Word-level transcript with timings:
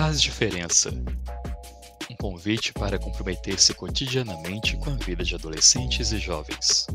faz 0.00 0.22
diferença. 0.22 0.90
Um 2.10 2.16
convite 2.16 2.72
para 2.72 2.98
comprometer-se 2.98 3.74
cotidianamente 3.74 4.74
com 4.78 4.88
a 4.88 4.94
vida 4.94 5.22
de 5.22 5.34
adolescentes 5.34 6.10
e 6.10 6.16
jovens. 6.16 6.86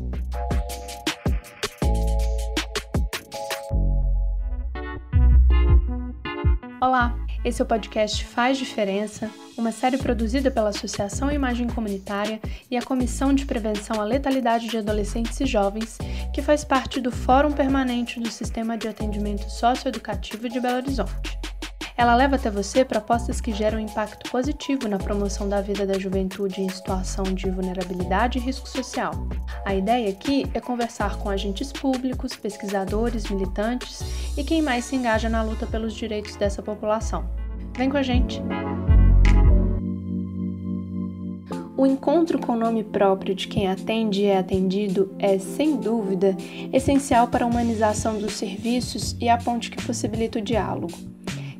Olá, 6.80 7.16
esse 7.44 7.62
é 7.62 7.64
o 7.64 7.68
podcast 7.68 8.24
Faz 8.24 8.58
Diferença, 8.58 9.30
uma 9.56 9.70
série 9.70 9.98
produzida 9.98 10.50
pela 10.50 10.70
Associação 10.70 11.30
Imagem 11.30 11.68
Comunitária 11.68 12.40
e 12.68 12.76
a 12.76 12.82
Comissão 12.82 13.32
de 13.32 13.46
Prevenção 13.46 14.00
à 14.00 14.04
Letalidade 14.04 14.66
de 14.66 14.78
Adolescentes 14.78 15.38
e 15.40 15.46
Jovens, 15.46 15.96
que 16.34 16.42
faz 16.42 16.64
parte 16.64 17.00
do 17.00 17.12
Fórum 17.12 17.52
Permanente 17.52 18.18
do 18.18 18.32
Sistema 18.32 18.76
de 18.76 18.88
Atendimento 18.88 19.48
Socioeducativo 19.48 20.48
de 20.48 20.58
Belo 20.58 20.78
Horizonte. 20.78 21.45
Ela 21.96 22.14
leva 22.14 22.36
até 22.36 22.50
você 22.50 22.84
propostas 22.84 23.40
que 23.40 23.54
geram 23.54 23.80
impacto 23.80 24.30
positivo 24.30 24.86
na 24.86 24.98
promoção 24.98 25.48
da 25.48 25.62
vida 25.62 25.86
da 25.86 25.98
juventude 25.98 26.60
em 26.60 26.68
situação 26.68 27.24
de 27.24 27.48
vulnerabilidade 27.48 28.36
e 28.36 28.40
risco 28.40 28.68
social. 28.68 29.12
A 29.64 29.74
ideia 29.74 30.10
aqui 30.10 30.44
é 30.52 30.60
conversar 30.60 31.16
com 31.16 31.30
agentes 31.30 31.72
públicos, 31.72 32.36
pesquisadores, 32.36 33.30
militantes 33.30 34.02
e 34.36 34.44
quem 34.44 34.60
mais 34.60 34.84
se 34.84 34.94
engaja 34.94 35.30
na 35.30 35.42
luta 35.42 35.66
pelos 35.66 35.94
direitos 35.94 36.36
dessa 36.36 36.62
população. 36.62 37.24
Vem 37.74 37.88
com 37.88 37.96
a 37.96 38.02
gente! 38.02 38.42
O 41.78 41.86
encontro 41.86 42.38
com 42.38 42.52
o 42.52 42.58
nome 42.58 42.84
próprio 42.84 43.34
de 43.34 43.48
quem 43.48 43.68
atende 43.68 44.22
e 44.22 44.26
é 44.26 44.38
atendido 44.38 45.14
é, 45.18 45.38
sem 45.38 45.76
dúvida, 45.76 46.36
essencial 46.72 47.28
para 47.28 47.44
a 47.44 47.48
humanização 47.48 48.18
dos 48.18 48.32
serviços 48.32 49.16
e 49.18 49.28
a 49.30 49.38
ponte 49.38 49.70
que 49.70 49.82
possibilita 49.82 50.38
o 50.38 50.42
diálogo 50.42 51.15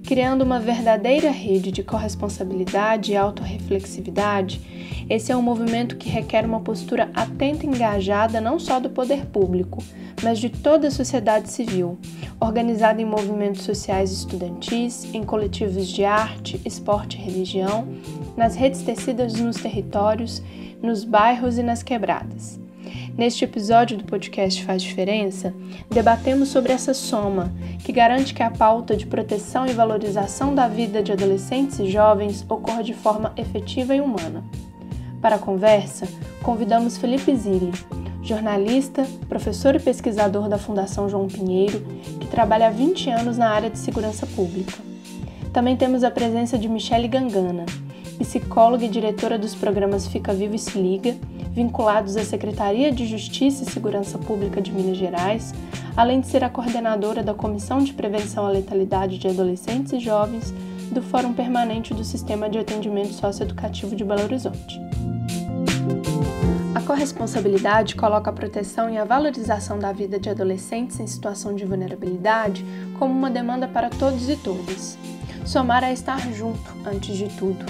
criando 0.07 0.43
uma 0.43 0.61
verdadeira 0.61 1.31
rede 1.31 1.73
de 1.73 1.83
corresponsabilidade 1.83 3.11
e 3.11 3.17
autorreflexividade, 3.17 5.05
esse 5.11 5.33
é 5.33 5.37
um 5.37 5.43
movimento 5.43 5.97
que 5.97 6.09
requer 6.09 6.47
uma 6.47 6.61
postura 6.61 7.11
atenta 7.13 7.67
e 7.67 7.69
engajada 7.69 8.41
não 8.41 8.59
só 8.59 8.79
do 8.79 8.89
poder 8.89 9.27
público, 9.27 9.83
mas 10.23 10.39
de 10.39 10.49
toda 10.49 10.87
a 10.87 10.93
sociedade 10.93 11.51
civil, 11.51 11.99
organizada 12.41 13.03
em 13.03 13.05
movimentos 13.05 13.63
sociais 13.63 14.13
estudantis, 14.13 15.13
em 15.13 15.25
coletivos 15.25 15.89
de 15.89 16.05
arte, 16.05 16.61
esporte 16.65 17.19
e 17.19 17.21
religião, 17.21 17.89
nas 18.37 18.55
redes 18.55 18.83
tecidas 18.83 19.35
nos 19.35 19.57
territórios, 19.57 20.41
nos 20.81 21.03
bairros 21.03 21.59
e 21.59 21.65
nas 21.65 21.83
quebradas. 21.83 22.66
Neste 23.17 23.47
episódio 23.47 23.97
do 23.97 24.05
podcast 24.05 24.63
Faz 24.63 24.83
Diferença, 24.83 25.55
debatemos 25.89 26.51
sobre 26.51 26.71
essa 26.71 26.93
soma 26.93 27.51
que 27.83 27.91
garante 27.91 28.35
que 28.35 28.43
a 28.43 28.51
pauta 28.51 28.95
de 28.95 29.07
proteção 29.07 29.67
e 29.67 29.73
valorização 29.73 30.55
da 30.55 30.69
vida 30.69 31.03
de 31.03 31.13
adolescentes 31.13 31.79
e 31.79 31.91
jovens 31.91 32.45
ocorra 32.47 32.85
de 32.85 32.93
forma 32.93 33.33
efetiva 33.35 33.97
e 33.97 34.03
humana. 34.03 34.45
Para 35.23 35.37
a 35.37 35.39
conversa, 35.39 36.07
convidamos 36.43 36.99
Felipe 36.99 37.35
Zilli, 37.35 37.73
jornalista, 38.23 39.07
professor 39.31 39.75
e 39.75 39.81
pesquisador 39.81 40.47
da 40.47 40.59
Fundação 40.59 41.09
João 41.09 41.27
Pinheiro, 41.27 41.81
que 42.21 42.27
trabalha 42.27 42.67
há 42.67 42.71
20 42.71 43.09
anos 43.09 43.39
na 43.39 43.49
área 43.49 43.71
de 43.71 43.79
segurança 43.79 44.27
pública. 44.27 44.75
Também 45.55 45.75
temos 45.75 46.05
a 46.05 46.11
presença 46.11 46.59
de 46.59 46.69
Michele 46.69 47.09
Gangana, 47.09 47.65
psicóloga 48.19 48.85
e 48.85 48.91
diretora 48.91 49.39
dos 49.39 49.55
programas 49.55 50.07
Fica 50.07 50.35
Vivo 50.35 50.55
e 50.55 50.59
Se 50.59 50.79
Liga, 50.79 51.17
vinculados 51.57 52.19
à 52.19 52.23
Secretaria 52.23 52.93
de 52.93 53.07
Justiça 53.07 53.65
e 53.65 53.73
Segurança 53.73 54.19
Pública 54.19 54.61
de 54.61 54.71
Minas 54.71 54.99
Gerais, 54.99 55.55
além 55.97 56.21
de 56.21 56.27
ser 56.27 56.45
a 56.45 56.51
coordenadora 56.51 57.23
da 57.23 57.33
Comissão 57.33 57.79
de 57.79 57.95
Prevenção 57.95 58.45
à 58.45 58.51
Letalidade 58.51 59.17
de 59.17 59.27
Adolescentes 59.27 59.95
e 59.95 59.99
Jovens 59.99 60.53
do 60.93 61.01
Fórum 61.01 61.33
Permanente 61.33 61.95
do 61.95 62.05
Sistema 62.05 62.51
de 62.51 62.59
Atendimento 62.59 63.15
Socioeducativo 63.15 63.97
de 63.97 64.05
Belo 64.05 64.25
Horizonte. 64.25 64.79
A 66.75 66.81
corresponsabilidade 66.83 67.97
coloca 67.97 68.29
a 68.29 68.35
proteção 68.35 68.91
e 68.91 68.99
a 68.99 69.05
valorização 69.05 69.79
da 69.79 69.93
vida 69.93 70.21
de 70.21 70.29
adolescentes 70.29 71.01
em 71.01 71.07
situação 71.07 71.55
de 71.55 71.65
vulnerabilidade 71.65 72.63
como 72.99 73.15
uma 73.15 73.31
demanda 73.31 73.67
para 73.67 73.89
todos 73.89 74.29
e 74.29 74.37
todas. 74.37 74.99
Somar 75.47 75.83
é 75.85 75.95
estar 75.95 76.21
junto, 76.35 76.71
antes 76.85 77.17
de 77.17 77.31
tudo. 77.31 77.65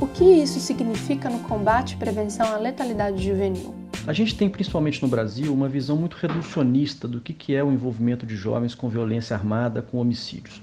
O 0.00 0.06
que 0.06 0.24
isso 0.24 0.58
significa 0.60 1.30
no 1.30 1.40
combate 1.40 1.94
e 1.94 1.96
prevenção 1.96 2.46
à 2.54 2.58
letalidade 2.58 3.22
juvenil? 3.22 3.74
A 4.06 4.12
gente 4.12 4.36
tem, 4.36 4.50
principalmente 4.50 5.00
no 5.00 5.08
Brasil, 5.08 5.54
uma 5.54 5.68
visão 5.68 5.96
muito 5.96 6.16
reducionista 6.16 7.06
do 7.06 7.20
que 7.20 7.54
é 7.54 7.62
o 7.62 7.70
envolvimento 7.70 8.26
de 8.26 8.34
jovens 8.34 8.74
com 8.74 8.88
violência 8.88 9.36
armada, 9.36 9.80
com 9.80 9.98
homicídios. 9.98 10.60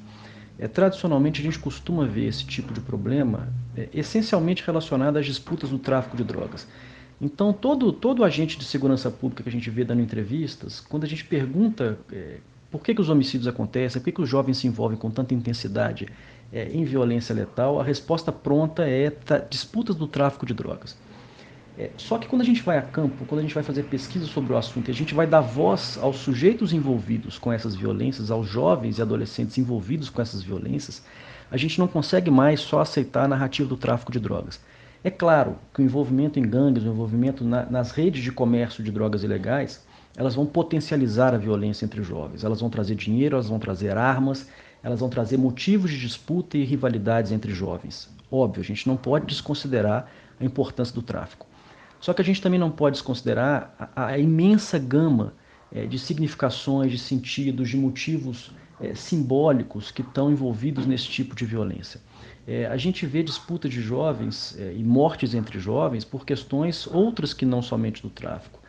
É, 0.59 0.67
tradicionalmente, 0.67 1.39
a 1.39 1.43
gente 1.43 1.57
costuma 1.57 2.05
ver 2.05 2.27
esse 2.27 2.45
tipo 2.45 2.73
de 2.73 2.81
problema 2.81 3.47
é, 3.77 3.87
essencialmente 3.93 4.61
relacionado 4.65 5.15
às 5.15 5.25
disputas 5.25 5.71
no 5.71 5.79
tráfico 5.79 6.17
de 6.17 6.23
drogas. 6.25 6.67
Então, 7.21 7.53
todo, 7.53 7.93
todo 7.93 8.25
agente 8.25 8.57
de 8.57 8.65
segurança 8.65 9.09
pública 9.09 9.41
que 9.41 9.49
a 9.49 9.51
gente 9.51 9.69
vê 9.69 9.85
dando 9.85 10.01
entrevistas, 10.01 10.81
quando 10.81 11.05
a 11.05 11.07
gente 11.07 11.23
pergunta 11.23 11.97
é, 12.11 12.37
por 12.69 12.81
que, 12.81 12.93
que 12.93 13.01
os 13.01 13.09
homicídios 13.09 13.47
acontecem, 13.47 14.01
por 14.01 14.05
que, 14.05 14.11
que 14.11 14.21
os 14.21 14.29
jovens 14.29 14.57
se 14.57 14.67
envolvem 14.67 14.97
com 14.97 15.09
tanta 15.09 15.33
intensidade 15.33 16.09
é, 16.51 16.69
em 16.69 16.83
violência 16.83 17.33
letal, 17.33 17.79
a 17.79 17.83
resposta 17.83 18.31
pronta 18.31 18.87
é 18.87 19.11
disputas 19.49 19.95
do 19.95 20.07
tráfico 20.07 20.45
de 20.45 20.53
drogas. 20.53 20.97
É, 21.77 21.91
só 21.95 22.17
que 22.17 22.27
quando 22.27 22.41
a 22.41 22.45
gente 22.45 22.61
vai 22.61 22.77
a 22.77 22.81
campo, 22.81 23.23
quando 23.25 23.39
a 23.39 23.41
gente 23.41 23.53
vai 23.53 23.63
fazer 23.63 23.83
pesquisa 23.83 24.25
sobre 24.25 24.51
o 24.51 24.57
assunto 24.57 24.91
a 24.91 24.93
gente 24.93 25.13
vai 25.13 25.25
dar 25.25 25.39
voz 25.39 25.97
aos 26.01 26.17
sujeitos 26.17 26.73
envolvidos 26.73 27.37
com 27.37 27.53
essas 27.53 27.73
violências, 27.73 28.29
aos 28.29 28.47
jovens 28.47 28.97
e 28.97 29.01
adolescentes 29.01 29.57
envolvidos 29.57 30.09
com 30.09 30.21
essas 30.21 30.43
violências, 30.43 31.01
a 31.49 31.55
gente 31.55 31.79
não 31.79 31.87
consegue 31.87 32.29
mais 32.29 32.59
só 32.59 32.81
aceitar 32.81 33.23
a 33.23 33.27
narrativa 33.29 33.67
do 33.67 33.77
tráfico 33.77 34.11
de 34.11 34.19
drogas. 34.19 34.59
É 35.03 35.09
claro 35.09 35.55
que 35.73 35.81
o 35.81 35.85
envolvimento 35.85 36.37
em 36.37 36.43
gangues, 36.43 36.83
o 36.83 36.87
envolvimento 36.87 37.45
na, 37.45 37.65
nas 37.65 37.91
redes 37.91 38.21
de 38.21 38.31
comércio 38.31 38.83
de 38.83 38.91
drogas 38.91 39.23
ilegais, 39.23 39.81
elas 40.17 40.35
vão 40.35 40.45
potencializar 40.45 41.33
a 41.33 41.37
violência 41.37 41.85
entre 41.85 42.03
jovens. 42.03 42.43
Elas 42.43 42.59
vão 42.59 42.69
trazer 42.69 42.95
dinheiro, 42.95 43.37
elas 43.37 43.47
vão 43.47 43.57
trazer 43.57 43.97
armas, 43.97 44.49
elas 44.83 44.99
vão 44.99 45.09
trazer 45.09 45.37
motivos 45.37 45.91
de 45.91 45.99
disputa 45.99 46.57
e 46.57 46.63
rivalidades 46.63 47.31
entre 47.31 47.53
jovens. 47.53 48.09
Óbvio, 48.31 48.61
a 48.61 48.65
gente 48.65 48.87
não 48.87 48.95
pode 48.95 49.25
desconsiderar 49.25 50.09
a 50.39 50.45
importância 50.45 50.93
do 50.93 51.01
tráfico. 51.01 51.47
Só 51.99 52.13
que 52.13 52.21
a 52.21 52.25
gente 52.25 52.41
também 52.41 52.59
não 52.59 52.71
pode 52.71 52.93
desconsiderar 52.93 53.91
a, 53.95 54.05
a 54.07 54.17
imensa 54.17 54.79
gama 54.79 55.33
é, 55.71 55.85
de 55.85 55.99
significações, 55.99 56.91
de 56.91 56.97
sentidos, 56.97 57.69
de 57.69 57.77
motivos 57.77 58.51
é, 58.79 58.95
simbólicos 58.95 59.91
que 59.91 60.01
estão 60.01 60.31
envolvidos 60.31 60.85
nesse 60.85 61.07
tipo 61.07 61.35
de 61.35 61.45
violência. 61.45 61.99
É, 62.47 62.65
a 62.67 62.77
gente 62.77 63.05
vê 63.05 63.21
disputa 63.21 63.67
de 63.67 63.81
jovens 63.81 64.57
e 64.57 64.83
mortes 64.83 65.35
entre 65.35 65.59
jovens 65.59 66.05
por 66.05 66.25
questões 66.25 66.87
outras 66.87 67.33
que 67.33 67.45
não 67.45 67.61
somente 67.61 68.01
do 68.01 68.09
tráfico. 68.09 68.59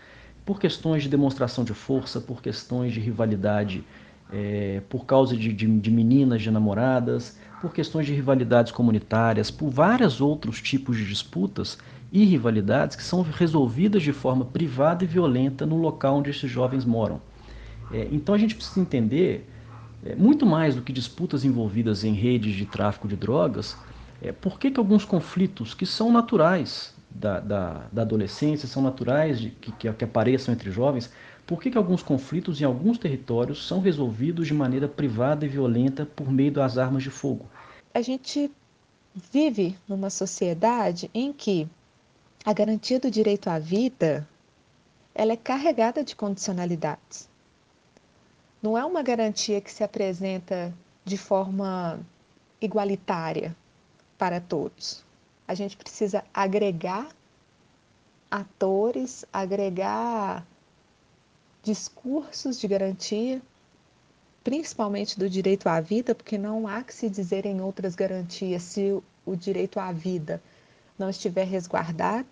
Por 0.44 0.58
questões 0.58 1.04
de 1.04 1.08
demonstração 1.08 1.64
de 1.64 1.72
força, 1.72 2.20
por 2.20 2.42
questões 2.42 2.92
de 2.92 3.00
rivalidade 3.00 3.84
é, 4.32 4.82
por 4.88 5.04
causa 5.04 5.36
de, 5.36 5.52
de, 5.52 5.66
de, 5.66 5.90
meninas, 5.90 6.42
de 6.42 6.50
namoradas, 6.50 7.38
por 7.60 7.72
questões 7.72 8.06
de 8.06 8.14
rivalidades 8.14 8.72
comunitárias, 8.72 9.50
por 9.50 9.70
vários 9.70 10.20
outros 10.20 10.60
tipos 10.60 10.96
de 10.96 11.06
disputas 11.06 11.78
e 12.12 12.24
rivalidades 12.24 12.96
que 12.96 13.02
são 13.02 13.22
resolvidas 13.22 14.02
de 14.02 14.12
forma 14.12 14.44
privada 14.44 15.04
e 15.04 15.06
violenta 15.06 15.66
no 15.66 15.76
local 15.76 16.18
onde 16.18 16.30
esses 16.30 16.50
jovens 16.50 16.84
moram. 16.84 17.20
É, 17.92 18.08
então 18.10 18.34
a 18.34 18.38
gente 18.38 18.54
precisa 18.54 18.80
entender, 18.80 19.48
é, 20.04 20.14
muito 20.14 20.46
mais 20.46 20.74
do 20.74 20.82
que 20.82 20.92
disputas 20.92 21.44
envolvidas 21.44 22.04
em 22.04 22.14
redes 22.14 22.54
de 22.54 22.66
tráfico 22.66 23.06
de 23.06 23.16
drogas, 23.16 23.76
é, 24.22 24.32
por 24.32 24.58
que, 24.58 24.70
que 24.70 24.78
alguns 24.78 25.04
conflitos 25.04 25.74
que 25.74 25.86
são 25.86 26.12
naturais 26.12 26.94
da, 27.10 27.40
da, 27.40 27.82
da 27.92 28.02
adolescência, 28.02 28.68
são 28.68 28.82
naturais 28.82 29.40
de, 29.40 29.50
que, 29.50 29.72
que, 29.72 29.92
que 29.92 30.04
apareçam 30.04 30.54
entre 30.54 30.70
jovens, 30.70 31.10
por 31.50 31.60
que, 31.60 31.68
que 31.68 31.76
alguns 31.76 32.00
conflitos 32.00 32.60
em 32.60 32.64
alguns 32.64 32.96
territórios 32.96 33.66
são 33.66 33.80
resolvidos 33.80 34.46
de 34.46 34.54
maneira 34.54 34.86
privada 34.86 35.44
e 35.44 35.48
violenta 35.48 36.06
por 36.06 36.30
meio 36.30 36.52
das 36.52 36.78
armas 36.78 37.02
de 37.02 37.10
fogo? 37.10 37.44
A 37.92 38.00
gente 38.00 38.48
vive 39.32 39.76
numa 39.88 40.10
sociedade 40.10 41.10
em 41.12 41.32
que 41.32 41.68
a 42.44 42.52
garantia 42.52 43.00
do 43.00 43.10
direito 43.10 43.50
à 43.50 43.58
vida 43.58 44.28
ela 45.12 45.32
é 45.32 45.36
carregada 45.36 46.04
de 46.04 46.14
condicionalidades. 46.14 47.28
Não 48.62 48.78
é 48.78 48.84
uma 48.84 49.02
garantia 49.02 49.60
que 49.60 49.72
se 49.72 49.82
apresenta 49.82 50.72
de 51.04 51.18
forma 51.18 51.98
igualitária 52.60 53.56
para 54.16 54.40
todos. 54.40 55.04
A 55.48 55.54
gente 55.54 55.76
precisa 55.76 56.22
agregar 56.32 57.08
atores, 58.30 59.24
agregar 59.32 60.46
discursos 61.62 62.58
de 62.58 62.66
garantia, 62.66 63.42
principalmente 64.42 65.18
do 65.18 65.28
direito 65.28 65.68
à 65.68 65.80
vida, 65.80 66.14
porque 66.14 66.38
não 66.38 66.66
há 66.66 66.82
que 66.82 66.94
se 66.94 67.08
dizer 67.10 67.44
em 67.46 67.60
outras 67.60 67.94
garantias 67.94 68.62
se 68.62 69.02
o 69.26 69.36
direito 69.36 69.78
à 69.78 69.92
vida 69.92 70.42
não 70.98 71.10
estiver 71.10 71.44
resguardado. 71.44 72.28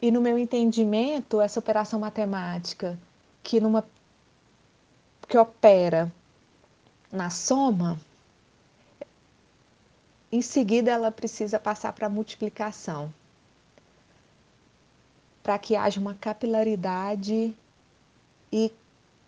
E 0.00 0.10
no 0.10 0.20
meu 0.20 0.38
entendimento, 0.38 1.40
essa 1.40 1.58
operação 1.58 1.98
matemática 1.98 2.98
que 3.42 3.60
numa 3.60 3.84
que 5.28 5.36
opera 5.36 6.10
na 7.12 7.28
soma, 7.28 8.00
em 10.32 10.40
seguida 10.40 10.90
ela 10.90 11.10
precisa 11.10 11.58
passar 11.58 11.92
para 11.92 12.06
a 12.06 12.10
multiplicação, 12.10 13.12
para 15.48 15.58
que 15.58 15.74
haja 15.74 15.98
uma 15.98 16.12
capilaridade 16.12 17.54
e 18.52 18.70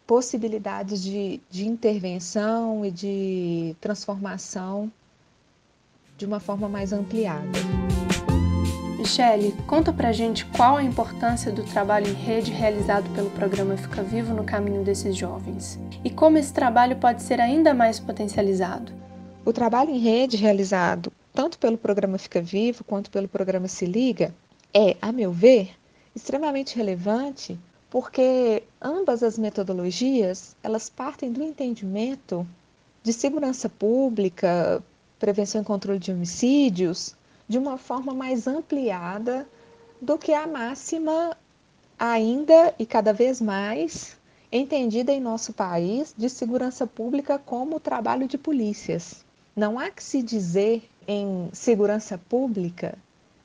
possibilidades 0.07 1.03
de, 1.03 1.41
de 1.49 1.67
intervenção 1.67 2.85
e 2.85 2.91
de 2.91 3.75
transformação 3.81 4.93
de 6.19 6.27
uma 6.27 6.39
forma 6.39 6.69
mais 6.69 6.93
ampliada. 6.93 7.59
Michele, 8.99 9.57
conta 9.67 9.95
pra 9.95 10.13
gente 10.13 10.45
qual 10.45 10.77
a 10.77 10.85
importância 10.85 11.51
do 11.51 11.65
trabalho 11.65 12.07
em 12.07 12.13
rede 12.13 12.51
realizado 12.51 13.09
pelo 13.15 13.31
programa 13.31 13.79
Fica 13.79 14.03
Vivo 14.03 14.35
no 14.35 14.45
caminho 14.45 14.85
desses 14.85 15.17
jovens 15.17 15.81
e 16.05 16.11
como 16.11 16.37
esse 16.37 16.53
trabalho 16.53 16.97
pode 16.97 17.23
ser 17.23 17.41
ainda 17.41 17.73
mais 17.73 17.99
potencializado. 17.99 18.93
O 19.43 19.55
trabalho 19.55 19.89
em 19.89 19.99
rede 19.99 20.37
realizado 20.37 21.11
tanto 21.33 21.59
pelo 21.59 21.79
programa 21.79 22.19
Fica 22.19 22.43
Vivo 22.43 22.85
quanto 22.85 23.11
pelo 23.11 23.27
programa 23.27 23.69
Se 23.69 23.87
Liga 23.87 24.35
é, 24.75 24.99
a 25.01 25.11
meu 25.11 25.33
ver, 25.33 25.80
extremamente 26.21 26.77
relevante 26.77 27.59
porque 27.89 28.63
ambas 28.81 29.23
as 29.23 29.39
metodologias 29.39 30.55
elas 30.63 30.91
partem 30.91 31.33
do 31.33 31.43
entendimento 31.43 32.47
de 33.03 33.13
segurança 33.13 33.69
pública, 33.69 34.83
prevenção 35.19 35.63
e 35.63 35.65
controle 35.65 35.99
de 35.99 36.13
homicídios 36.13 37.17
de 37.49 37.59
uma 37.59 37.79
forma 37.79 38.13
mais 38.13 38.47
ampliada 38.47 39.49
do 40.01 40.19
que 40.19 40.33
a 40.33 40.47
máxima 40.47 41.37
ainda 41.99 42.75
e 42.79 42.85
cada 42.85 43.13
vez 43.13 43.41
mais 43.41 44.17
entendida 44.53 45.13
em 45.13 45.21
nosso 45.21 45.55
país 45.55 46.15
de 46.17 46.29
segurança 46.29 46.87
pública 46.87 47.39
como 47.39 47.81
trabalho 47.81 48.29
de 48.29 48.37
polícias. 48.37 49.25
Não 49.57 49.79
há 49.79 49.91
que 49.91 50.03
se 50.03 50.23
dizer 50.23 50.89
em 51.09 51.49
segurança 51.53 52.19
pública 52.19 52.97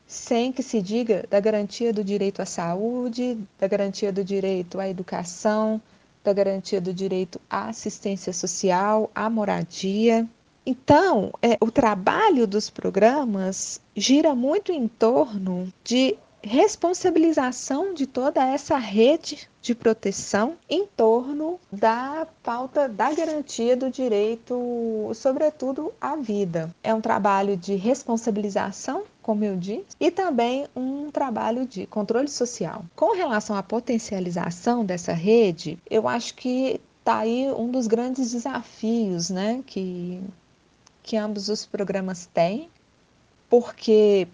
sem 0.07 0.51
que 0.51 0.61
se 0.61 0.81
diga 0.81 1.25
da 1.29 1.39
garantia 1.39 1.91
do 1.91 2.03
direito 2.03 2.41
à 2.41 2.45
saúde, 2.45 3.37
da 3.59 3.67
garantia 3.67 4.11
do 4.11 4.23
direito 4.23 4.79
à 4.79 4.87
educação, 4.87 5.81
da 6.23 6.33
garantia 6.33 6.81
do 6.81 6.93
direito 6.93 7.39
à 7.49 7.69
assistência 7.69 8.33
social, 8.33 9.09
à 9.13 9.29
moradia. 9.29 10.27
Então, 10.65 11.31
é, 11.41 11.57
o 11.61 11.69
trabalho 11.69 12.47
dos 12.47 12.69
programas 12.69 13.79
gira 13.95 14.33
muito 14.33 14.71
em 14.71 14.87
torno 14.87 15.71
de 15.83 16.17
responsabilização 16.41 17.93
de 17.93 18.05
toda 18.05 18.45
essa 18.45 18.77
rede 18.77 19.49
de 19.61 19.73
proteção 19.73 20.55
em 20.69 20.85
torno 20.85 21.59
da 21.71 22.27
pauta 22.43 22.87
da 22.87 23.11
garantia 23.11 23.75
do 23.75 23.89
direito, 23.89 25.11
sobretudo 25.15 25.91
à 25.99 26.15
vida. 26.15 26.69
É 26.83 26.93
um 26.93 27.01
trabalho 27.01 27.57
de 27.57 27.75
responsabilização 27.75 29.03
como 29.25 29.43
eu 29.43 29.57
disse, 29.57 29.87
e 29.99 30.11
também 30.11 30.67
um 30.75 31.09
trabalho 31.09 31.65
de 31.65 31.87
controle 31.87 32.27
social. 32.27 32.85
Com 32.95 33.15
relação 33.15 33.55
à 33.55 33.63
potencialização 33.63 34.85
dessa 34.85 35.13
rede, 35.13 35.79
eu 35.89 36.07
acho 36.07 36.35
que 36.35 36.79
está 36.99 37.17
aí 37.17 37.51
um 37.51 37.71
dos 37.71 37.87
grandes 37.87 38.33
desafios 38.33 39.31
né, 39.31 39.63
que, 39.65 40.21
que 41.01 41.17
ambos 41.17 41.49
os 41.49 41.65
programas 41.65 42.27
têm, 42.27 42.69
porque 43.49 44.27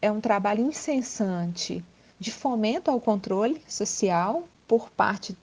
é 0.00 0.12
um 0.12 0.20
trabalho 0.20 0.64
incessante 0.64 1.84
de 2.16 2.30
fomento 2.30 2.92
ao 2.92 3.00
controle 3.00 3.60
social 3.66 4.44
por 4.68 4.90
parte 4.90 5.36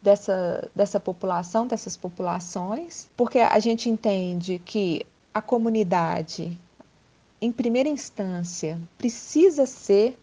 dessa, 0.00 0.70
dessa 0.72 1.00
população, 1.00 1.66
dessas 1.66 1.96
populações, 1.96 3.10
porque 3.16 3.40
a 3.40 3.58
gente 3.58 3.90
entende 3.90 4.62
que 4.64 5.04
a 5.34 5.42
comunidade, 5.42 6.56
em 7.42 7.50
primeira 7.50 7.88
instância, 7.88 8.80
precisa 8.96 9.66
ser 9.66 10.16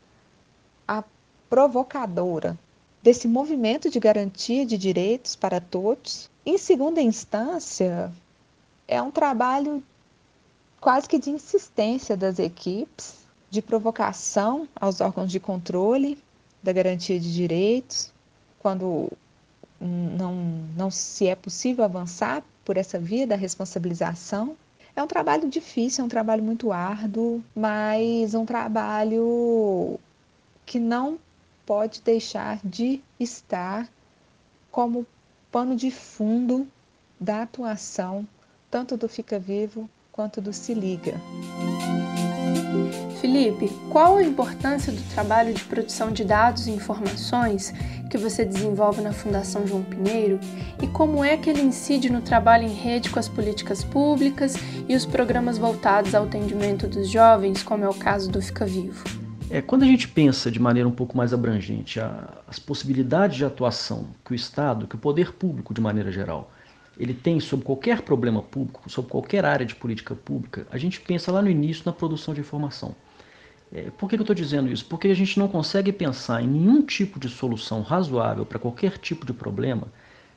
a 0.88 1.04
provocadora 1.50 2.58
desse 3.04 3.28
movimento 3.28 3.90
de 3.90 4.00
garantia 4.00 4.66
de 4.66 4.78
direitos 4.78 5.36
para 5.36 5.60
todos. 5.60 6.30
Em 6.46 6.58
segunda 6.58 7.02
instância, 7.02 8.10
é 8.88 9.02
um 9.02 9.12
trabalho 9.12 9.84
quase 10.80 11.10
que 11.10 11.20
de 11.20 11.30
insistência 11.30 12.16
das 12.16 12.40
equipes 12.40 13.18
de 13.50 13.62
provocação 13.62 14.66
aos 14.74 15.02
órgãos 15.02 15.30
de 15.30 15.42
controle 15.42 16.18
da 16.64 16.72
garantia 16.72 17.20
de 17.20 17.34
direitos, 17.34 18.14
quando 18.60 19.12
não, 19.78 20.36
não 20.78 20.90
se 20.90 21.28
é 21.28 21.36
possível 21.36 21.84
avançar 21.84 22.44
por 22.64 22.78
essa 22.78 22.98
via 22.98 23.28
da 23.28 23.36
responsabilização. 23.36 24.56
É 25.00 25.02
um 25.02 25.08
trabalho 25.08 25.48
difícil, 25.48 26.02
é 26.02 26.06
um 26.06 26.10
trabalho 26.10 26.44
muito 26.44 26.74
árduo, 26.74 27.42
mas 27.56 28.34
um 28.34 28.46
trabalho 28.46 29.98
que 30.66 30.78
não 30.78 31.18
pode 31.66 32.02
deixar 32.02 32.60
de 32.66 33.02
estar 33.18 33.88
como 34.70 35.08
pano 35.50 35.74
de 35.74 35.90
fundo 35.90 36.68
da 37.18 37.44
atuação 37.44 38.28
tanto 38.70 38.98
do 38.98 39.08
Fica 39.08 39.40
Vivo 39.40 39.90
quanto 40.12 40.42
do 40.42 40.52
Se 40.52 40.74
Liga. 40.74 41.14
Felipe, 43.20 43.70
qual 43.90 44.18
a 44.18 44.24
importância 44.24 44.92
do 44.92 45.02
trabalho 45.14 45.54
de 45.54 45.64
produção 45.66 46.12
de 46.12 46.24
dados 46.24 46.68
e 46.68 46.72
informações 46.72 47.74
que 48.10 48.18
você 48.18 48.46
desenvolve 48.46 49.02
na 49.02 49.12
Fundação 49.12 49.68
João 49.68 49.84
Pinheiro 49.84 50.40
e 50.82 50.88
como 50.88 51.24
é 51.24 51.38
que 51.38 51.50
ele 51.50 51.62
incide 51.62 52.10
no 52.10 52.22
trabalho 52.22 52.64
em 52.64 52.74
rede 52.74 53.10
com 53.10 53.20
as 53.20 53.28
políticas 53.28 53.84
públicas 53.84 54.56
e 54.88 54.96
os 54.96 55.06
programas 55.06 55.58
voltados 55.58 56.16
ao 56.16 56.24
atendimento 56.24 56.88
dos 56.88 57.10
jovens, 57.10 57.62
como 57.62 57.84
é 57.84 57.90
o 57.90 57.94
caso 57.94 58.32
do 58.32 58.42
Fica 58.42 58.66
Vivo? 58.66 59.04
É, 59.50 59.62
quando 59.62 59.84
a 59.84 59.88
gente 59.88 60.08
pensa 60.08 60.52
de 60.52 60.60
maneira 60.60 60.88
um 60.88 60.92
pouco 60.92 61.18
mais 61.18 61.34
abrangente 61.34 62.00
a, 62.00 62.38
as 62.48 62.60
possibilidades 62.60 63.38
de 63.38 63.46
atuação 63.46 64.08
que 64.24 64.32
o 64.32 64.36
Estado, 64.36 64.88
que 64.88 64.96
o 64.96 65.00
poder 65.00 65.34
público 65.34 65.74
de 65.74 65.82
maneira 65.82 66.12
geral, 66.12 66.52
ele 67.00 67.14
tem 67.14 67.40
sobre 67.40 67.66
qualquer 67.66 68.02
problema 68.02 68.42
público, 68.42 68.82
sobre 68.90 69.10
qualquer 69.10 69.46
área 69.46 69.66
de 69.66 69.74
política 69.74 70.14
pública, 70.14 70.68
a 70.70 70.78
gente 70.78 71.00
pensa 71.00 71.32
lá 71.32 71.42
no 71.42 71.50
início 71.50 71.84
na 71.86 71.94
produção 71.94 72.34
de 72.34 72.42
informação. 72.42 72.94
É, 73.72 73.84
por 73.92 74.10
que, 74.10 74.18
que 74.18 74.22
eu 74.22 74.24
estou 74.24 74.36
dizendo 74.36 74.70
isso? 74.70 74.86
Porque 74.86 75.08
a 75.08 75.16
gente 75.16 75.40
não 75.40 75.48
consegue 75.48 75.94
pensar 75.94 76.44
em 76.44 76.48
nenhum 76.48 76.82
tipo 76.82 77.20
de 77.20 77.30
solução 77.30 77.82
razoável 77.82 78.46
para 78.46 78.60
qualquer 78.60 78.98
tipo 78.98 79.26
de 79.26 79.34
problema 79.34 79.88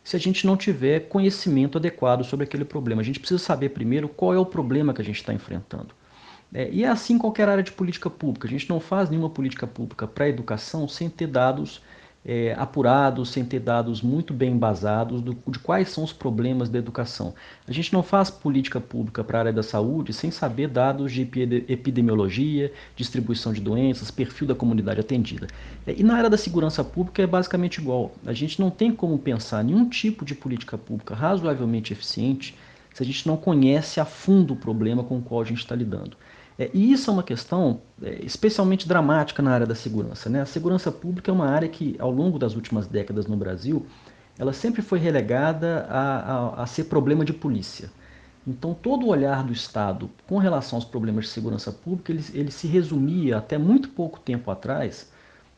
se 0.04 0.16
a 0.16 0.18
gente 0.18 0.46
não 0.46 0.56
tiver 0.56 1.08
conhecimento 1.08 1.78
adequado 1.78 2.24
sobre 2.24 2.44
aquele 2.44 2.64
problema. 2.64 3.00
A 3.00 3.04
gente 3.04 3.20
precisa 3.20 3.42
saber 3.42 3.70
primeiro 3.70 4.08
qual 4.08 4.34
é 4.34 4.38
o 4.38 4.46
problema 4.46 4.92
que 4.92 5.00
a 5.00 5.04
gente 5.04 5.16
está 5.16 5.32
enfrentando. 5.32 5.94
É, 6.52 6.68
e 6.70 6.84
é 6.84 6.88
assim 6.88 7.16
qualquer 7.16 7.48
área 7.48 7.62
de 7.62 7.72
política 7.72 8.10
pública. 8.10 8.46
A 8.46 8.50
gente 8.50 8.68
não 8.68 8.78
faz 8.78 9.08
nenhuma 9.08 9.30
política 9.30 9.66
pública 9.66 10.06
para 10.06 10.26
a 10.26 10.28
educação 10.28 10.86
sem 10.86 11.08
ter 11.08 11.26
dados 11.26 11.80
é, 12.24 12.54
apurados, 12.56 13.30
sem 13.30 13.44
ter 13.44 13.58
dados 13.60 14.00
muito 14.00 14.32
bem 14.32 14.52
embasados 14.52 15.20
do, 15.20 15.36
de 15.48 15.58
quais 15.58 15.88
são 15.88 16.04
os 16.04 16.12
problemas 16.12 16.68
da 16.68 16.78
educação. 16.78 17.34
A 17.66 17.72
gente 17.72 17.92
não 17.92 18.02
faz 18.02 18.30
política 18.30 18.80
pública 18.80 19.24
para 19.24 19.38
a 19.38 19.40
área 19.40 19.52
da 19.52 19.62
saúde 19.62 20.12
sem 20.12 20.30
saber 20.30 20.68
dados 20.68 21.12
de 21.12 21.22
epidemiologia, 21.68 22.72
distribuição 22.94 23.52
de 23.52 23.60
doenças, 23.60 24.10
perfil 24.10 24.46
da 24.46 24.54
comunidade 24.54 25.00
atendida. 25.00 25.48
É, 25.86 25.94
e 25.96 26.02
na 26.02 26.14
área 26.14 26.30
da 26.30 26.36
segurança 26.36 26.84
pública 26.84 27.22
é 27.22 27.26
basicamente 27.26 27.78
igual. 27.78 28.12
A 28.24 28.32
gente 28.32 28.60
não 28.60 28.70
tem 28.70 28.92
como 28.92 29.18
pensar 29.18 29.64
nenhum 29.64 29.88
tipo 29.88 30.24
de 30.24 30.34
política 30.34 30.78
pública 30.78 31.14
razoavelmente 31.14 31.92
eficiente 31.92 32.56
se 32.94 33.02
a 33.02 33.06
gente 33.06 33.26
não 33.26 33.36
conhece 33.36 34.00
a 34.00 34.04
fundo 34.04 34.52
o 34.52 34.56
problema 34.56 35.02
com 35.02 35.18
o 35.18 35.22
qual 35.22 35.40
a 35.40 35.44
gente 35.44 35.58
está 35.58 35.74
lidando. 35.74 36.16
É, 36.62 36.70
e 36.72 36.92
isso 36.92 37.10
é 37.10 37.12
uma 37.12 37.24
questão 37.24 37.80
é, 38.00 38.24
especialmente 38.24 38.86
dramática 38.86 39.42
na 39.42 39.50
área 39.50 39.66
da 39.66 39.74
segurança. 39.74 40.30
Né? 40.30 40.40
A 40.40 40.46
segurança 40.46 40.92
pública 40.92 41.28
é 41.28 41.34
uma 41.34 41.48
área 41.48 41.68
que, 41.68 41.96
ao 41.98 42.10
longo 42.10 42.38
das 42.38 42.54
últimas 42.54 42.86
décadas 42.86 43.26
no 43.26 43.36
Brasil, 43.36 43.84
ela 44.38 44.52
sempre 44.52 44.80
foi 44.80 45.00
relegada 45.00 45.86
a, 45.90 46.60
a, 46.60 46.62
a 46.62 46.66
ser 46.66 46.84
problema 46.84 47.24
de 47.24 47.32
polícia. 47.32 47.90
Então, 48.46 48.74
todo 48.74 49.06
o 49.06 49.08
olhar 49.08 49.42
do 49.42 49.52
Estado 49.52 50.08
com 50.28 50.38
relação 50.38 50.76
aos 50.76 50.84
problemas 50.84 51.24
de 51.24 51.30
segurança 51.32 51.72
pública, 51.72 52.12
ele, 52.12 52.24
ele 52.32 52.50
se 52.52 52.68
resumia 52.68 53.38
até 53.38 53.58
muito 53.58 53.88
pouco 53.88 54.20
tempo 54.20 54.48
atrás 54.48 55.10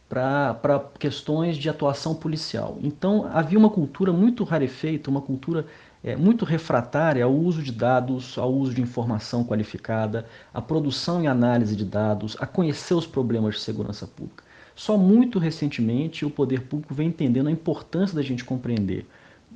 para 0.08 0.84
questões 0.99 1.56
de 1.56 1.68
atuação 1.68 2.14
policial. 2.14 2.78
Então, 2.82 3.28
havia 3.30 3.58
uma 3.58 3.70
cultura 3.70 4.12
muito 4.12 4.42
rarefeita, 4.42 5.11
uma 5.11 5.20
cultura 5.20 5.66
é, 6.04 6.14
muito 6.14 6.44
refratária 6.44 7.25
ao 7.25 7.32
uso 7.34 7.62
de 7.62 7.73
dados, 7.73 8.37
ao 8.37 8.52
uso 8.52 8.75
de 8.75 8.82
informação 8.82 9.42
qualificada, 9.42 10.26
à 10.52 10.61
produção 10.61 11.23
e 11.23 11.26
análise 11.26 11.75
de 11.75 11.84
dados, 11.84 12.37
a 12.38 12.46
conhecer 12.46 12.92
os 12.92 13.06
problemas 13.06 13.54
de 13.54 13.62
segurança 13.62 14.06
pública. 14.06 14.44
Só 14.76 14.99
muito 14.99 15.38
recentemente 15.38 16.26
o 16.26 16.30
poder 16.30 16.62
público 16.62 16.92
vem 16.94 17.08
entendendo 17.08 17.46
a 17.46 17.50
importância 17.50 18.14
da 18.14 18.23
gente 18.23 18.44
compreender 18.44 19.06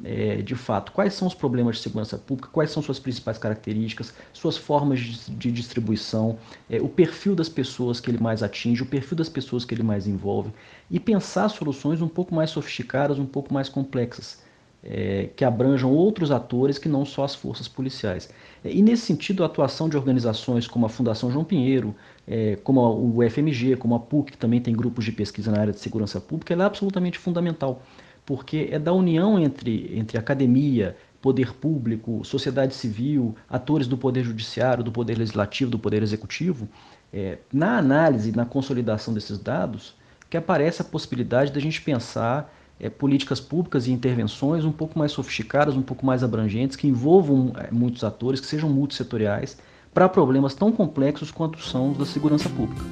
é, 0.05 0.37
de 0.37 0.55
fato 0.55 0.93
quais 0.93 1.13
são 1.13 1.27
os 1.27 1.35
problemas 1.35 1.77
de 1.77 1.83
segurança 1.83 2.17
pública, 2.17 2.49
quais 2.53 2.71
são 2.71 2.83
suas 2.83 3.01
principais 3.01 3.37
características, 3.37 4.15
suas 4.33 4.57
formas 4.57 5.01
de, 5.01 5.31
de 5.33 5.53
distribuição, 5.53 6.39
é, 6.71 6.81
o 6.81 6.89
perfil 6.89 7.35
das 7.35 7.49
pessoas 7.49 8.01
que 8.01 8.11
ele 8.11 8.19
mais 8.19 8.43
atinge, 8.43 8.83
o 8.83 8.87
perfil 8.87 9.17
das 9.17 9.29
pessoas 9.29 9.65
que 9.65 9.75
ele 9.75 9.83
mais 9.83 10.07
envolve, 10.07 10.53
e 10.91 11.01
pensar 11.01 11.49
soluções 11.49 12.01
um 12.01 12.09
pouco 12.09 12.35
mais 12.35 12.51
sofisticadas, 12.51 13.19
um 13.19 13.27
pouco 13.27 13.53
mais 13.53 13.69
complexas 13.69 14.39
é, 14.83 15.29
que 15.35 15.45
abranjam 15.45 15.91
outros 15.91 16.31
atores 16.31 16.79
que 16.79 16.89
não 16.89 17.05
só 17.05 17.25
as 17.25 17.35
forças 17.35 17.67
policiais. 17.67 18.29
É, 18.65 18.73
e 18.73 18.83
nesse 18.83 19.07
sentido, 19.07 19.43
a 19.43 19.47
atuação 19.47 19.89
de 19.89 19.97
organizações 19.97 20.67
como 20.67 20.87
a 20.87 20.89
Fundação 20.89 21.31
João 21.31 21.45
Pinheiro, 21.45 21.95
é, 22.27 22.57
como 22.63 22.81
o 22.81 23.23
FMG, 23.29 23.77
como 23.77 23.95
a 23.95 24.01
PUC, 24.01 24.33
que 24.33 24.39
também 24.39 24.61
tem 24.61 24.75
grupos 24.75 25.05
de 25.05 25.13
pesquisa 25.13 25.51
na 25.51 25.61
área 25.61 25.73
de 25.73 25.81
segurança 25.81 26.21
pública, 26.21 26.55
é 26.55 26.61
absolutamente 26.61 27.19
fundamental, 27.19 27.83
porque 28.25 28.69
é 28.71 28.79
da 28.79 28.93
união 28.93 29.39
entre, 29.39 29.91
entre 29.97 30.19
academia, 30.19 30.97
poder 31.21 31.53
público, 31.55 32.25
sociedade 32.25 32.75
civil, 32.75 33.35
atores 33.49 33.89
do 33.89 33.99
poder 33.99 34.23
judiciário, 34.23 34.85
do 34.85 34.93
poder 34.93 35.19
legislativo, 35.19 35.71
do 35.71 35.79
poder 35.79 36.03
executivo, 36.03 36.69
é, 37.13 37.39
na 37.53 37.79
análise, 37.79 38.31
na 38.33 38.45
consolidação 38.45 39.13
desses 39.13 39.39
dados, 39.39 39.97
que 40.31 40.37
aparece 40.37 40.83
a 40.83 40.85
possibilidade 40.85 41.51
da 41.51 41.59
gente 41.59 41.81
pensar 41.81 42.55
é, 42.81 42.89
políticas 42.89 43.41
públicas 43.41 43.87
e 43.87 43.93
intervenções 43.93 44.65
um 44.65 44.73
pouco 44.73 44.99
mais 44.99 45.13
sofisticadas, 45.13 45.77
um 45.77 45.83
pouco 45.83 46.07
mais 46.07 46.23
abrangentes, 46.23 46.77
que 46.77 46.87
envolvam 46.87 47.53
é, 47.57 47.71
muitos 47.71 48.05
atores, 48.05 48.41
que 48.41 48.47
sejam 48.47 48.69
multissetoriais, 48.69 49.57
para 49.93 50.09
problemas 50.09 50.55
tão 50.55 50.71
complexos 50.71 51.31
quanto 51.31 51.61
são 51.61 51.91
os 51.91 51.99
da 51.99 52.07
segurança 52.07 52.49
pública. 52.49 52.85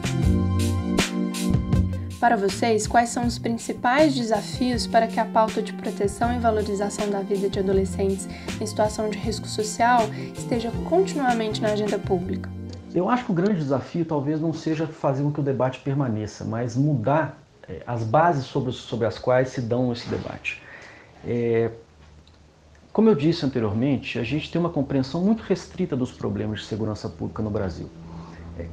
Para 2.19 2.35
vocês, 2.35 2.87
quais 2.87 3.11
são 3.11 3.27
os 3.27 3.39
principais 3.39 4.15
desafios 4.15 4.87
para 4.87 5.07
que 5.07 5.21
a 5.21 5.25
pauta 5.25 5.63
de 5.63 5.73
proteção 5.75 6.35
e 6.35 6.39
valorização 6.39 7.11
da 7.11 7.21
vida 7.21 7.49
de 7.49 7.59
adolescentes 7.59 8.27
em 8.61 8.67
situação 8.67 9.11
de 9.11 9.19
risco 9.19 9.47
social 9.47 10.01
esteja 10.37 10.73
continuamente 10.89 11.61
na 11.61 11.69
agenda 11.69 11.99
pública? 11.99 12.51
Eu 12.95 13.11
acho 13.11 13.27
que 13.27 13.31
o 13.31 13.35
grande 13.35 13.61
desafio 13.61 14.07
talvez 14.07 14.41
não 14.41 14.55
seja 14.55 14.87
fazer 14.87 15.23
com 15.23 15.31
que 15.31 15.41
o 15.41 15.43
debate 15.43 15.81
permaneça, 15.81 16.45
mas 16.45 16.75
mudar 16.75 17.46
as 17.87 18.03
bases 18.03 18.47
sobre, 18.47 18.73
sobre 18.73 19.07
as 19.07 19.19
quais 19.19 19.49
se 19.49 19.61
dão 19.61 19.93
esse 19.93 20.09
debate. 20.09 20.63
É, 21.27 21.71
como 22.93 23.11
eu 23.11 23.15
disse 23.15 23.45
anteriormente, 23.45 24.19
a 24.19 24.23
gente 24.23 24.51
tem 24.51 24.59
uma 24.59 24.71
compreensão 24.71 25.21
muito 25.21 25.43
restrita 25.43 25.95
dos 25.95 26.13
problemas 26.13 26.61
de 26.61 26.67
segurança 26.67 27.09
pública 27.09 27.43
no 27.43 27.51
Brasil. 27.51 27.91
É, 28.59 28.67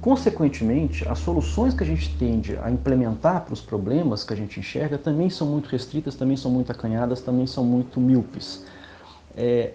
consequentemente, 0.00 1.08
as 1.08 1.18
soluções 1.18 1.74
que 1.74 1.82
a 1.82 1.86
gente 1.86 2.16
tende 2.16 2.56
a 2.62 2.70
implementar 2.70 3.44
para 3.44 3.52
os 3.52 3.60
problemas 3.60 4.22
que 4.22 4.32
a 4.32 4.36
gente 4.36 4.60
enxerga 4.60 4.98
também 4.98 5.28
são 5.30 5.48
muito 5.48 5.68
restritas, 5.68 6.14
também 6.14 6.36
são 6.36 6.50
muito 6.50 6.70
acanhadas, 6.70 7.20
também 7.22 7.46
são 7.46 7.64
muito 7.64 8.00
míopes. 8.00 8.64
É, 9.36 9.72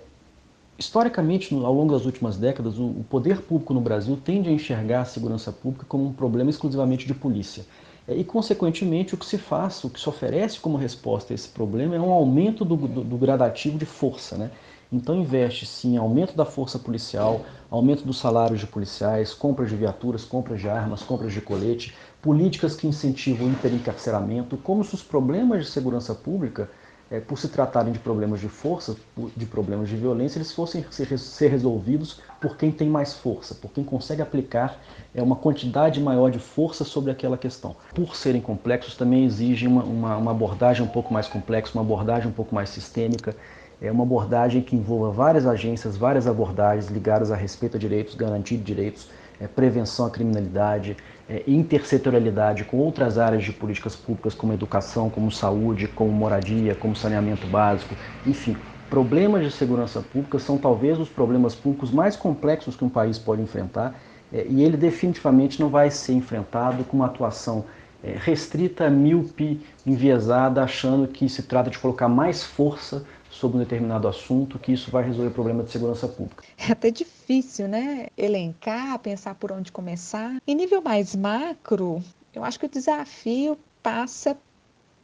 historicamente, 0.78 1.54
ao 1.54 1.74
longo 1.74 1.94
das 1.94 2.06
últimas 2.06 2.38
décadas, 2.38 2.78
o 2.78 3.04
poder 3.10 3.42
público 3.42 3.74
no 3.74 3.82
Brasil 3.82 4.18
tende 4.24 4.50
a 4.50 4.52
enxergar 4.52 5.02
a 5.02 5.06
segurança 5.06 5.52
pública 5.52 5.86
como 5.88 6.06
um 6.06 6.14
problema 6.14 6.50
exclusivamente 6.50 7.08
de 7.08 7.14
polícia. 7.14 7.66
E, 8.08 8.24
consequentemente, 8.24 9.16
o 9.16 9.18
que 9.18 9.26
se 9.26 9.38
faz, 9.38 9.84
o 9.84 9.90
que 9.90 10.00
se 10.00 10.08
oferece 10.08 10.60
como 10.60 10.78
resposta 10.78 11.34
a 11.34 11.36
esse 11.36 11.50
problema 11.50 11.96
é 11.96 12.00
um 12.00 12.12
aumento 12.12 12.64
do, 12.64 12.76
do, 12.76 13.04
do 13.04 13.18
gradativo 13.18 13.78
de 13.78 13.86
força. 13.86 14.38
Né? 14.38 14.52
Então, 14.92 15.16
investe-se 15.16 15.88
em 15.88 15.98
aumento 15.98 16.36
da 16.36 16.46
força 16.46 16.78
policial, 16.78 17.44
aumento 17.70 18.04
dos 18.04 18.20
salários 18.20 18.60
de 18.60 18.68
policiais, 18.68 19.34
compra 19.34 19.66
de 19.66 19.76
viaturas, 19.76 20.24
compra 20.24 20.56
de 20.56 20.70
armas, 20.70 21.02
compras 21.02 21.34
de 21.34 21.42
colete, 21.42 21.96
políticas 22.22 22.76
que 22.76 22.88
incentivam 22.88 23.48
o 23.48 23.52
hiperencarceramento, 23.52 24.56
como 24.58 24.84
se 24.84 24.94
os 24.94 25.04
problemas 25.04 25.66
de 25.66 25.72
segurança 25.72 26.14
pública 26.14 26.70
é, 27.10 27.20
por 27.20 27.38
se 27.38 27.48
tratarem 27.48 27.94
de 27.94 28.00
problemas 28.00 28.40
de 28.40 28.50
força, 28.50 28.96
de 29.36 29.46
problemas 29.46 29.90
de 29.90 29.96
violência, 29.96 30.38
eles 30.38 30.52
fossem 30.52 30.84
ser, 30.92 31.50
resolvidos 31.50 32.20
por 32.42 32.58
quem 32.58 32.72
tem 32.72 32.90
mais 32.90 33.14
força, 33.14 33.54
por 33.54 33.72
quem 33.72 33.84
consegue 33.84 34.22
aplicar 34.22 34.80
é, 35.14 35.22
uma 35.22 35.36
quantidade 35.36 36.02
maior 36.02 36.32
de 36.32 36.40
força 36.40 36.84
sobre 36.84 37.12
aquela 37.12 37.38
questão. 37.38 37.76
Por 37.94 38.16
serem 38.16 38.42
complexos, 38.42 38.96
também 38.96 39.24
exigem 39.26 39.68
uma, 39.68 39.84
uma, 39.84 40.18
uma 40.18 40.32
abordagem 40.32 40.84
um 40.84 40.90
pouco 40.90 41.14
mais 41.14 41.28
complexa, 41.28 41.72
uma 41.74 41.84
abordagem 41.84 42.30
um 42.30 42.34
pouco 42.34 42.54
mais 42.54 42.70
sistêmica, 42.70 43.36
é 43.82 43.92
uma 43.92 44.04
abordagem 44.04 44.62
que 44.62 44.76
envolva 44.76 45.12
várias 45.12 45.46
agências, 45.46 45.98
várias 45.98 46.28
abordagens 46.28 46.88
ligadas 46.88 47.32
a 47.32 47.36
respeito 47.36 47.78
a 47.78 47.80
direitos, 47.80 48.16
garantia 48.16 48.58
de 48.58 48.64
direitos, 48.64 49.10
é, 49.40 49.48
prevenção 49.48 50.06
à 50.06 50.10
criminalidade, 50.10 50.96
é, 51.30 51.44
intersetorialidade 51.48 52.64
com 52.66 52.78
outras 52.78 53.18
áreas 53.18 53.44
de 53.44 53.52
políticas 53.52 53.96
públicas 53.96 54.34
como 54.34 54.54
educação, 54.54 55.10
como 55.10 55.32
saúde, 55.32 55.88
como 55.88 56.12
moradia, 56.12 56.76
como 56.76 56.96
saneamento 56.96 57.48
básico, 57.48 57.96
enfim. 58.26 58.56
Problemas 58.90 59.44
de 59.44 59.52
segurança 59.52 60.00
pública 60.02 60.38
são 60.38 60.58
talvez 60.58 61.00
os 61.00 61.10
problemas 61.10 61.56
públicos 61.56 61.92
mais 61.92 62.16
complexos 62.16 62.76
que 62.76 62.86
um 62.86 62.90
país 62.90 63.18
pode 63.18 63.42
enfrentar 63.42 64.00
é, 64.32 64.46
e 64.48 64.64
ele 64.64 64.78
definitivamente 64.78 65.60
não 65.60 65.70
vai 65.70 65.90
ser 65.90 66.14
enfrentado 66.14 66.84
com 66.84 66.98
uma 66.98 67.08
atuação 67.08 67.66
é, 68.04 68.16
restrita, 68.18 68.90
míope, 68.90 69.66
enviesada, 69.86 70.62
achando 70.64 71.08
que 71.08 71.28
se 71.28 71.42
trata 71.42 71.72
de 71.72 71.80
colocar 71.80 72.08
mais 72.08 72.44
força 72.44 73.04
sobre 73.36 73.58
um 73.58 73.60
determinado 73.60 74.08
assunto, 74.08 74.58
que 74.58 74.72
isso 74.72 74.90
vai 74.90 75.04
resolver 75.04 75.30
o 75.30 75.34
problema 75.34 75.64
de 75.64 75.72
segurança 75.72 76.08
pública. 76.08 76.44
É 76.58 76.72
até 76.72 76.90
difícil, 76.90 77.68
né? 77.68 78.08
Elencar, 78.18 78.98
pensar 79.00 79.36
por 79.36 79.52
onde 79.52 79.72
começar. 79.72 80.38
Em 80.48 80.56
nível 80.56 80.82
mais 80.82 81.16
macro, 81.16 82.02
eu 82.34 82.44
acho 82.44 82.60
que 82.60 82.66
o 82.66 82.70
desafio 82.70 83.58
passa 83.84 84.38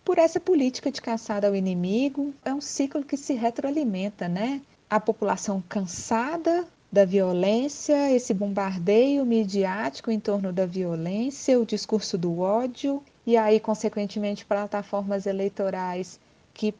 por 0.03 0.17
essa 0.17 0.39
política 0.39 0.91
de 0.91 1.01
caçada 1.01 1.47
ao 1.47 1.55
inimigo. 1.55 2.33
É 2.43 2.53
um 2.53 2.61
ciclo 2.61 3.03
que 3.03 3.17
se 3.17 3.33
retroalimenta, 3.33 4.27
né? 4.27 4.61
A 4.89 5.00
população 5.00 5.63
cansada 5.67 6.65
da 6.91 7.05
violência, 7.05 8.11
esse 8.11 8.33
bombardeio 8.33 9.25
midiático 9.25 10.11
em 10.11 10.19
torno 10.19 10.51
da 10.51 10.65
violência, 10.65 11.57
o 11.57 11.65
discurso 11.65 12.17
do 12.17 12.39
ódio, 12.39 13.01
e 13.25 13.38
aí, 13.38 13.59
consequentemente, 13.59 14.45
plataformas 14.45 15.25
eleitorais 15.25 16.19
que 16.53 16.73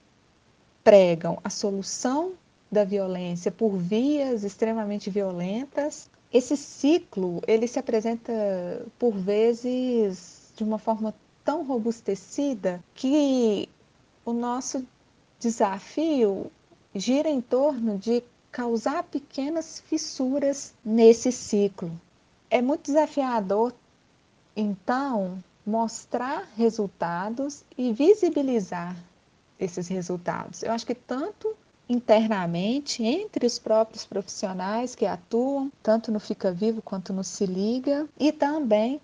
pregam 0.84 1.38
a 1.44 1.50
solução 1.50 2.34
da 2.72 2.84
violência 2.84 3.52
por 3.52 3.78
vias 3.78 4.44
extremamente 4.44 5.10
violentas. 5.10 6.10
Esse 6.34 6.56
ciclo, 6.56 7.42
ele 7.46 7.68
se 7.68 7.78
apresenta 7.78 8.32
por 8.98 9.14
vezes 9.14 10.54
de 10.56 10.64
uma 10.64 10.78
forma 10.78 11.14
tão 11.44 11.66
robustecida 11.66 12.82
que 12.94 13.68
o 14.24 14.32
nosso 14.32 14.86
desafio 15.40 16.52
gira 16.96 17.30
em 17.30 17.42
torno 17.42 17.98
de 17.98 18.24
causar 18.52 19.04
pequenas 19.04 19.82
fissuras 19.82 20.74
nesse 20.84 21.32
ciclo. 21.32 21.92
É 22.50 22.62
muito 22.62 22.84
desafiador, 22.84 23.74
então, 24.56 25.42
mostrar 25.66 26.48
resultados 26.56 27.64
e 27.78 27.94
visibilizar 27.94 28.96
esses 29.63 29.88
resultados. 29.88 30.63
Eu 30.63 30.72
acho 30.72 30.86
que 30.86 30.96
tanto 30.96 31.56
internamente, 31.88 33.03
entre 33.03 33.46
os 33.46 33.60
próprios 33.60 34.06
profissionais 34.06 34.96
que 34.96 35.06
atuam, 35.06 35.72
tanto 35.84 36.12
no 36.12 36.20
Fica 36.20 36.51
Vivo 36.51 36.82
quanto 36.82 37.12
no 37.12 37.24
Se 37.24 37.46
Liga, 37.46 38.08
e 38.20 38.32
também 38.32 39.00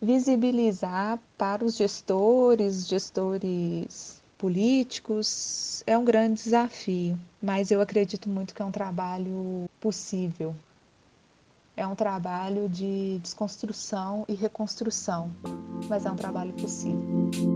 visibilizar 0.00 1.18
para 1.38 1.64
os 1.64 1.76
gestores, 1.76 2.86
gestores 2.86 4.22
políticos, 4.36 5.82
é 5.86 5.96
um 5.96 6.04
grande 6.04 6.42
desafio, 6.42 7.18
mas 7.42 7.70
eu 7.70 7.80
acredito 7.80 8.28
muito 8.28 8.54
que 8.54 8.60
é 8.60 8.64
um 8.64 8.70
trabalho 8.70 9.68
possível. 9.80 10.54
É 11.74 11.86
um 11.86 11.94
trabalho 11.94 12.68
de 12.68 13.18
desconstrução 13.22 14.24
e 14.28 14.34
reconstrução, 14.34 15.30
mas 15.88 16.06
é 16.06 16.10
um 16.10 16.16
trabalho 16.16 16.52
possível 16.54 17.55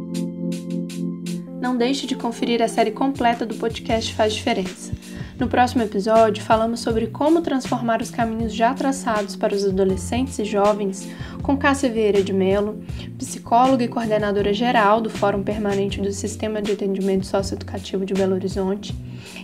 não 1.61 1.76
deixe 1.76 2.07
de 2.07 2.17
conferir 2.17 2.62
a 2.62 2.69
série 2.69 2.90
completa 2.90 3.45
do 3.45 3.55
podcast 3.55 4.14
Faz 4.14 4.33
Diferença. 4.33 4.93
No 5.38 5.47
próximo 5.47 5.83
episódio, 5.83 6.43
falamos 6.43 6.81
sobre 6.81 7.07
como 7.07 7.43
transformar 7.43 8.00
os 8.00 8.11
caminhos 8.11 8.55
já 8.55 8.73
traçados 8.73 9.37
para 9.37 9.55
os 9.55 9.64
adolescentes 9.64 10.38
e 10.38 10.45
jovens 10.45 11.09
com 11.43 11.57
Cássia 11.57 11.90
Vieira 11.90 12.23
de 12.23 12.33
Mello, 12.33 12.83
psicóloga 13.19 13.85
e 13.85 13.88
coordenadora 13.88 14.52
geral 14.52 15.00
do 15.00 15.11
Fórum 15.11 15.43
Permanente 15.43 16.00
do 16.00 16.12
Sistema 16.12 16.62
de 16.62 16.73
Atendimento 16.73 17.26
Socioeducativo 17.26 18.05
de 18.05 18.14
Belo 18.14 18.35
Horizonte, 18.35 18.95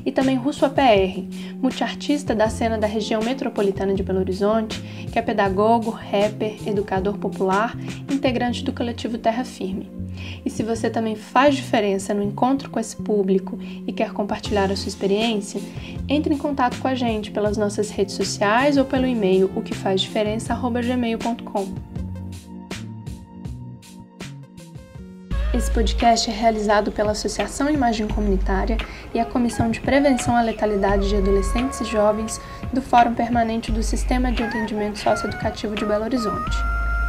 e 0.04 0.12
também 0.12 0.36
Russo 0.36 0.64
APR, 0.64 1.24
multiartista 1.60 2.34
da 2.34 2.48
cena 2.48 2.78
da 2.78 2.86
região 2.86 3.22
metropolitana 3.22 3.94
de 3.94 4.02
Belo 4.02 4.20
Horizonte, 4.20 4.80
que 5.12 5.18
é 5.18 5.22
pedagogo, 5.22 5.90
rapper, 5.90 6.56
educador 6.66 7.18
popular, 7.18 7.76
integrante 8.10 8.64
do 8.64 8.72
coletivo 8.72 9.18
Terra 9.18 9.44
Firme. 9.44 9.90
E 10.44 10.50
se 10.50 10.62
você 10.62 10.88
também 10.88 11.14
faz 11.14 11.54
diferença 11.56 12.14
no 12.14 12.22
encontro 12.22 12.70
com 12.70 12.80
esse 12.80 12.96
público 12.96 13.58
e 13.86 13.92
quer 13.92 14.12
compartilhar 14.12 14.70
a 14.70 14.76
sua 14.76 14.88
experiência, 14.88 15.60
entre 16.08 16.34
em 16.34 16.38
contato 16.38 16.78
com 16.78 16.88
a 16.88 16.94
gente 16.94 17.30
pelas 17.30 17.56
nossas 17.56 17.90
redes 17.90 18.14
sociais 18.14 18.76
ou 18.76 18.84
pelo 18.84 19.06
e-mail 19.06 19.50
o 19.54 19.62
que 19.62 19.74
faz 19.74 20.00
diferença@gmail.com. 20.00 21.96
Esse 25.56 25.70
podcast 25.70 26.28
é 26.28 26.34
realizado 26.34 26.92
pela 26.92 27.12
Associação 27.12 27.70
Imagem 27.70 28.06
Comunitária 28.06 28.76
e 29.16 29.20
a 29.20 29.24
Comissão 29.24 29.70
de 29.70 29.80
Prevenção 29.80 30.36
à 30.36 30.42
Letalidade 30.42 31.08
de 31.08 31.16
Adolescentes 31.16 31.80
e 31.80 31.84
Jovens 31.84 32.40
do 32.72 32.82
Fórum 32.82 33.14
Permanente 33.14 33.72
do 33.72 33.82
Sistema 33.82 34.30
de 34.30 34.42
Atendimento 34.42 34.98
Socioeducativo 34.98 35.74
de 35.74 35.84
Belo 35.84 36.04
Horizonte 36.04 36.56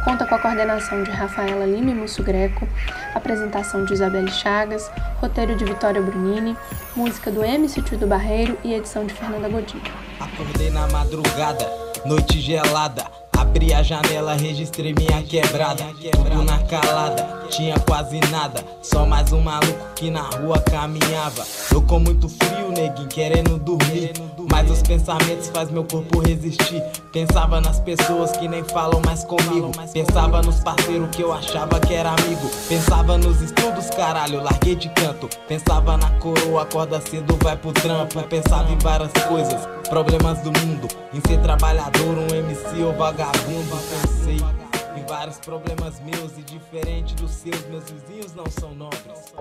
Conta 0.08 0.24
com 0.24 0.34
a 0.36 0.38
coordenação 0.38 1.02
de 1.02 1.10
Rafaela 1.10 1.66
Lima 1.66 1.90
e 1.90 1.94
Múcio 1.94 2.24
Greco, 2.24 2.66
apresentação 3.14 3.84
de 3.84 3.92
Isabelle 3.92 4.30
Chagas, 4.30 4.90
roteiro 5.20 5.54
de 5.54 5.66
Vitória 5.66 6.00
Brunini, 6.00 6.56
música 6.96 7.30
do 7.30 7.44
MC 7.44 7.82
Tio 7.82 7.98
do 7.98 8.06
Barreiro 8.06 8.56
e 8.64 8.72
edição 8.72 9.04
de 9.04 9.12
Fernanda 9.12 9.50
Godinho. 9.50 9.82
Acordei 10.18 10.70
na 10.70 10.86
madrugada, 10.88 11.70
noite 12.06 12.40
gelada. 12.40 13.04
Abri 13.36 13.74
a 13.74 13.82
janela, 13.82 14.34
registrei 14.34 14.94
minha 14.94 15.22
quebrada. 15.22 15.84
Tudo 16.12 16.42
na 16.42 16.58
calada, 16.64 17.37
tinha 17.48 17.78
quase 17.80 18.20
nada. 18.30 18.64
Só 18.82 19.04
mais 19.04 19.32
um 19.32 19.40
maluco 19.40 19.94
que 19.94 20.10
na 20.10 20.22
rua 20.22 20.60
caminhava. 20.60 21.44
Eu 21.72 21.82
com 21.82 21.98
muito 21.98 22.28
frio, 22.28 22.70
neguinho, 22.70 23.08
querendo 23.08 23.58
dormir. 23.58 24.12
Mas 24.50 24.70
os 24.70 24.82
pensamentos 24.82 25.48
faz 25.48 25.70
meu 25.70 25.84
corpo 25.84 26.20
resistir. 26.20 26.82
Pensava 27.12 27.60
nas 27.60 27.80
pessoas 27.80 28.32
que 28.32 28.48
nem 28.48 28.62
falam 28.64 29.00
mais 29.04 29.24
comigo. 29.24 29.70
Pensava 29.92 30.42
nos 30.42 30.60
parceiros 30.60 31.08
que 31.14 31.22
eu 31.22 31.32
achava 31.32 31.80
que 31.80 31.94
era 31.94 32.10
amigo. 32.10 32.48
Pensava 32.68 33.18
nos 33.18 33.40
estudos, 33.40 33.90
caralho, 33.90 34.42
larguei 34.42 34.76
de 34.76 34.88
canto. 34.90 35.28
Pensava 35.46 35.96
na 35.96 36.10
coroa, 36.18 36.62
acorda 36.62 37.00
cedo, 37.00 37.38
vai 37.42 37.56
pro 37.56 37.72
trampo. 37.72 38.22
Pensava 38.24 38.70
em 38.72 38.78
várias 38.78 39.12
coisas, 39.26 39.66
problemas 39.88 40.38
do 40.40 40.52
mundo. 40.60 40.88
Em 41.12 41.20
ser 41.26 41.40
trabalhador, 41.40 42.16
um 42.18 42.34
MC 42.34 42.82
ou 42.82 42.94
vagabundo. 42.94 43.76
Pensei 43.90 44.67
em 44.98 45.06
vários 45.06 45.38
problemas 45.38 46.00
meus 46.00 46.36
e 46.36 46.42
diferente 46.42 47.14
dos 47.14 47.30
seus. 47.30 47.64
Meus 47.66 47.84
vizinhos 47.90 48.34
não 48.34 48.46
são 48.46 48.74
nobres. 48.74 49.32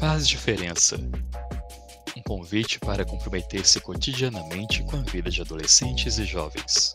Faz 0.00 0.26
diferença. 0.26 0.96
Um 2.16 2.22
convite 2.22 2.78
para 2.78 3.04
comprometer-se 3.04 3.80
cotidianamente 3.80 4.82
com 4.84 4.96
a 4.96 5.02
vida 5.02 5.30
de 5.30 5.42
adolescentes 5.42 6.18
e 6.18 6.24
jovens. 6.24 6.92